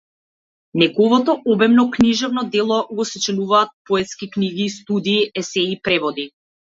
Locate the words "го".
2.97-3.05